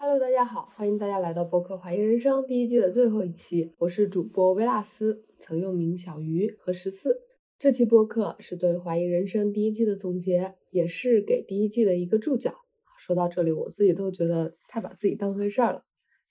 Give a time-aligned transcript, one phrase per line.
[0.00, 7.22] Hello，大家好，欢迎大家来到播客《怀疑人生》第一季的最后一期，我是主播维纳斯，曾用名小鱼和十四。
[7.58, 12.64] 这期播客是对《怀疑人生》第一季的总结，也是给第一季的一个注脚。
[12.96, 15.82] 说到这里，我自己都觉得太把自己当回事儿了。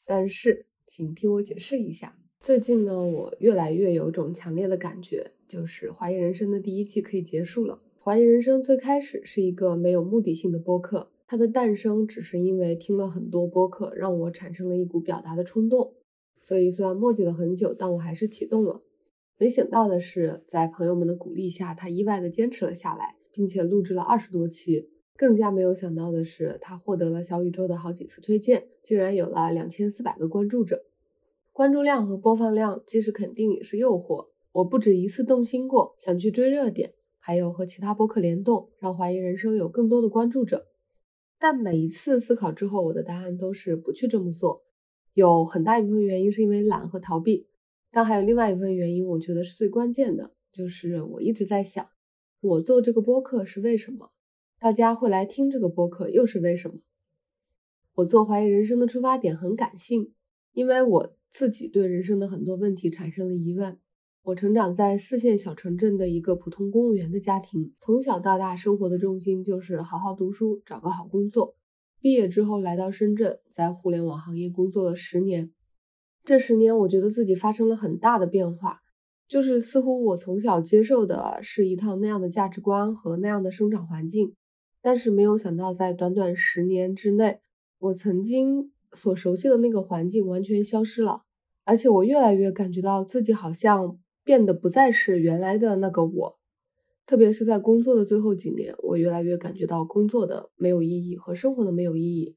[0.06, 2.18] 但是，请听我解释一下。
[2.40, 7.82] 最近呢，我越来越有种强烈的感觉，就是《怀疑人生》的第一季可以结束了。
[8.08, 11.12] 《怀疑人生》最开始是一个没有目的性的播客。
[11.28, 15.94] 它的诞生只是因为听了很多播客，让我产生了一股表达的冲动，
[16.40, 18.82] 所以虽然磨叽了很久，但我还是启动了。
[19.38, 24.88] 没想到的是，在朋友们的鼓励下，他意外的坚持了下来，并且录制了二十多期。
[25.18, 30.86] 更加没有想到的是，他获得了小宇宙的好几次推荐，竟然有了两千四百个关注者。
[31.52, 36.94] 关注量和播放量既是肯定也是诱惑，我不止一次动心过，想去追热点，
[37.28, 40.70] 还有和其他播客联动，让怀疑人生有更多的关注者。
[41.38, 44.64] 但每一次思考之后，我的答案都是不去这么做。
[45.14, 47.50] 有很大一部分原因是因为懒和逃避，
[47.92, 51.86] 但还有另外一部分原因，我觉得是最关键的，就是我一直在想，
[52.40, 54.12] 我做这个播客是为什么？
[54.58, 56.78] 大家会来听这个播客又是为什么？
[57.96, 60.14] 我做怀疑人生的出发点很感性，
[60.54, 63.78] 因为我自己对人生的很多问题产生了疑问。
[64.28, 71.56] 我成长在四线小城镇的一个普通公务员的家庭，从小到大生活的重心就是好好读书，找个好工作。
[72.02, 75.52] 毕业之后来到深圳，在互联网行业工作了十年。
[76.26, 78.82] 这十年，我觉得自己发生了很大的变化，
[79.30, 84.34] 就是似乎我从小接受的是一套那样的价值观和那样的生长环境，
[84.82, 87.40] 但是没有想到，在短短十年之内，
[87.80, 91.22] 我曾经所熟悉的那个环境完全消失了，
[91.64, 93.98] 而且我越来越感觉到自己好像。
[94.28, 96.38] 变得不再是原来的那个我，
[97.06, 102.36] 特别是在工作的最后几年，我越来越感觉到工作的没有意义和生活的没有意义。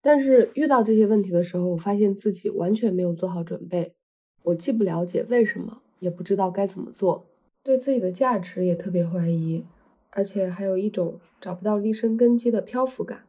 [0.00, 3.96] 但是遇到这些问题的时候，我发现自己完全没有做好准备。
[4.44, 7.26] 我既不了解为什么，也不知道该怎么做，
[7.64, 9.64] 对自己的价值也特别怀疑，
[10.10, 13.26] 而且还有一种找不到立身根基的漂浮感。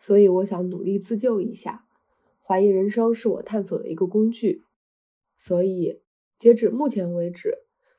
[0.00, 1.84] 所以我想努力自救一下，
[2.44, 4.64] 怀疑人生是我探索的一个工具。
[5.36, 6.00] 所以。
[6.42, 7.54] 截止目前为止，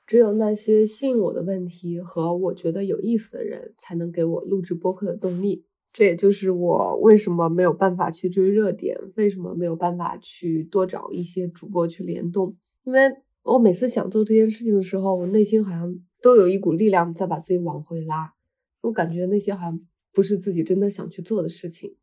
[0.06, 5.64] 只有那些吸引我的问题和我觉得有意思的人，才能给我录制播客的动力。
[5.94, 12.58] 这也就是我为什么没有办法去追热点，为什么没有办法去多找一些主播去联动。
[12.84, 13.00] 因为
[13.44, 18.34] 我每次想做这件事情的时候，我内心好像都有一股力量在把自己往回拉。
[18.82, 19.80] 我感觉那些好像
[20.12, 21.96] 不是自己真的想去做的事情。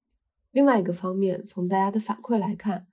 [0.53, 2.87] 另外一个方面，从大家的反馈来看。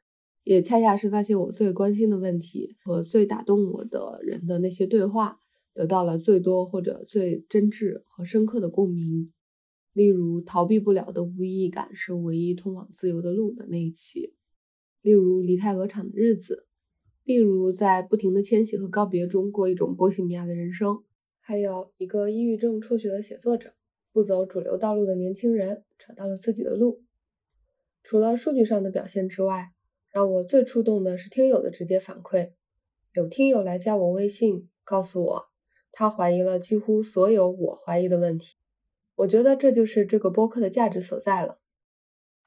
[0.47, 5.39] 也恰恰是那些我最关心的问题和最打动我的人的那些对话，
[5.73, 9.33] 得到了最多或者最真挚和深刻的共鸣。
[9.91, 14.35] 例如，逃避不了的无意义感是唯一通往自由的路的那一期；
[15.01, 16.63] 例如，离开鹅厂的日子；
[17.25, 21.03] 例如，在不停的迁徙和告别中过一种波西米亚的人生；
[21.41, 23.73] 还有一个抑郁症辍学的写作者，
[24.13, 27.03] 不走主流道路的年轻人找到了自己的路。
[28.01, 29.67] 除了数据上的表现之外，
[30.17, 32.53] 让我最触动的是听友的直接反馈，
[33.13, 35.45] 有听友来加我微信，告诉我
[35.91, 38.55] 他怀疑了几乎所有我怀疑的问题。
[39.17, 41.59] 我觉得这就是这个播客的价值所在了。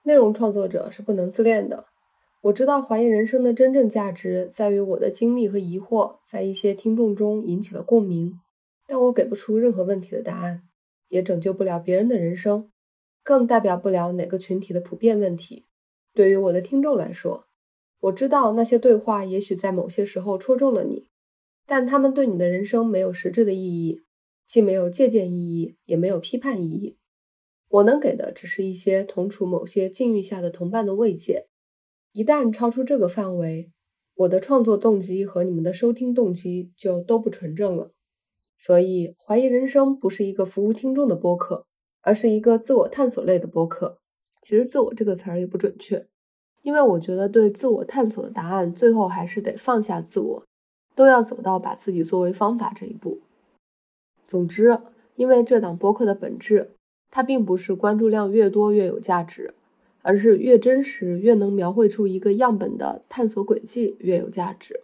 [0.02, 1.84] 内容创作者是不能自恋的。
[2.40, 8.32] 我知道怀疑人生的真正价值在于我的经历和疑惑在一些听众中引起了共鸣，
[8.88, 10.64] 但我给不出任何问题的答案，
[11.06, 12.68] 也拯救不了别人的人生，
[13.22, 15.68] 更代表不了哪个群体的普遍问题。
[16.12, 17.44] 对于我的听众来说。
[18.00, 21.08] 我知道那些对话也许在某些时候戳中了你，
[21.66, 24.02] 但他们对你的人生没有实质的意义，
[24.46, 26.96] 既没有借鉴意义，也没有批判意义。
[27.68, 31.46] 我能给的只是一些同处某些境遇下的同伴的慰藉。
[32.12, 33.70] 一旦超出这个范围，
[34.14, 37.92] 我的创作动机和你们的收听动机就都不纯正了。
[38.58, 41.66] 所以，怀疑人生不是一个服务听众的播客，
[42.00, 44.00] 而是一个自我探索类的播客。
[44.42, 46.08] 其实，“自我”这个词儿也不准确。
[46.62, 50.44] 因为我觉得，对自我探索的答案，最后还是得放下自我，
[50.94, 53.20] 都要走到把自己作为方法这一步。
[54.26, 54.78] 总之，
[55.16, 56.72] 因为这档播客的本质，
[57.10, 59.54] 它并不是关注量越多越有价值，
[60.02, 64.80] 而是越真实越能描绘出一个样本的探索轨迹越有价值。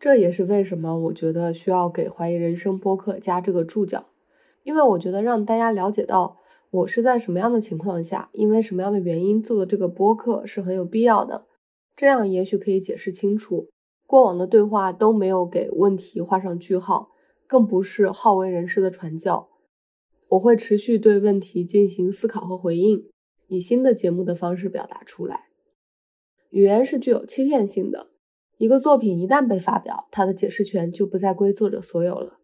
[0.00, 4.06] 这也是为什么我觉得需要给怀疑人生播客加这个注脚，
[4.64, 6.38] 因为我觉得让大家了解到。
[6.74, 11.46] 我是在什么样的情况下，因为什么样的原因做的这个播客是很有必要的，
[11.94, 13.68] 这样也许可以解释清楚
[14.08, 17.10] 过往的对话都没有给问题画上句号，
[17.46, 19.50] 更不是好为人师的传教。
[20.30, 23.08] 我会持续对问题进行思考和回应，
[23.46, 25.50] 以新的节目的方式表达出来。
[26.50, 28.08] 语言是具有欺骗性的。
[28.58, 32.40] 一个作品一旦被发表，它的解释权就不再归作者所有了。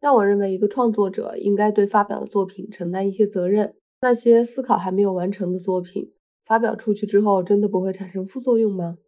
[0.00, 3.74] 但我认为，一个创作者应该对发表的作品承担一些责任。
[4.02, 6.12] 那些思考还没有完成的作品，
[6.44, 8.98] 发表出去之后，真的不会产生副作用吗？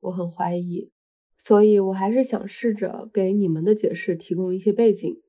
[0.00, 0.90] 我很怀疑。
[1.36, 5.20] 所以，我还是想试着给你们的解释提供一些背景。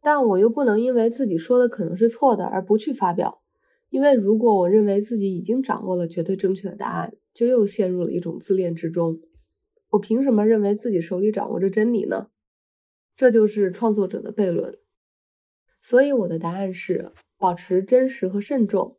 [0.00, 3.42] 但我又不能因为自己说的可能是错的而不去发表，
[3.90, 9.20] 因为如果我认为自己已经掌握了绝对正确的答案，就又陷入了一种自恋之中。
[9.90, 12.28] 我凭什么认为自己手里掌握着真理呢？
[13.20, 14.78] 这就是创作者的悖论。
[15.82, 18.96] 所以我的答案是保持真实和慎重。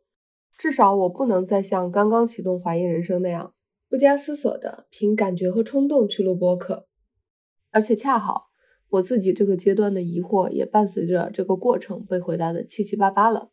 [0.56, 3.52] 至少我不能再像刚刚启动怀疑人生那样
[3.88, 6.86] 不加思索的凭感觉和冲动去录播客。
[7.72, 8.50] 而且恰好
[8.90, 13.50] 我自己这个阶段的疑惑也伴随着这个过程被回答的七七八八了。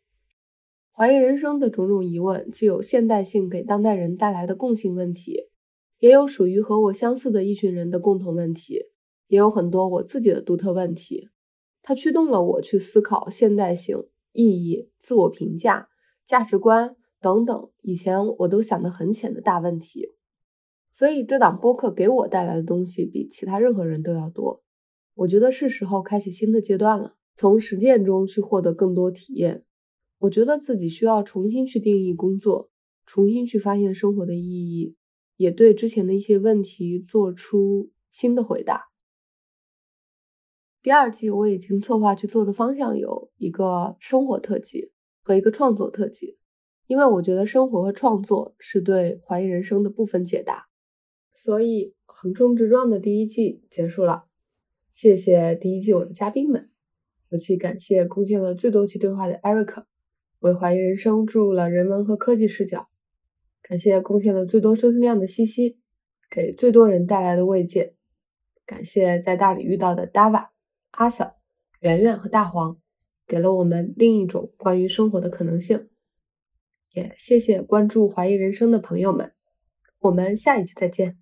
[0.92, 5.48] 怀疑人生的种种疑问，既有现代性给当代人带来的共性问题。
[5.98, 8.84] 也有属于和我相似的一群人的共同问题，
[9.30, 11.28] 也有很多我自己的独特问题。
[11.82, 13.96] 它驱动了我去思考现代性、
[14.32, 15.88] 意义、自我评价、
[16.24, 20.08] 价值观等等以前我都想得很浅的大问题。
[20.92, 24.62] 所以这档播客给我带来的东西比其他任何人都要多。
[25.14, 29.64] 我觉得是时候开启新的阶段了，从实践中去获得更多体验。
[30.18, 32.68] 我觉得自己需要重新去定义工作，
[33.06, 34.96] 重新去发现生活的意义。
[35.36, 38.89] 也对之前的一些问题做出新的回答。
[40.82, 44.92] 第二季我已经策划去做的方向有一个生活特辑
[45.22, 46.38] 和一个创作特辑，
[46.86, 50.68] 因为我觉得生活和创作是对怀疑人生的部分解答。
[51.34, 54.24] 所以横冲直撞的第一季结束了，
[54.90, 56.70] 谢谢第一季我的嘉宾们，
[57.28, 59.84] 尤其感谢贡献了最多期对话的 Eric，
[60.38, 62.88] 为怀疑人生注入了人文和科技视角。
[63.62, 65.78] 感谢贡献了最多收听量的西西，
[66.30, 67.94] 给最多人带来的慰藉。
[68.66, 70.49] 感谢在大理遇到的 Dava、
[70.90, 71.36] 阿小、
[71.80, 72.76] 圆圆和大黄，
[73.26, 75.88] 给了我们另一种关于生活的可能性。
[76.92, 79.32] 也谢谢关注怀疑人生的朋友们，
[80.00, 81.19] 我们下一期再见。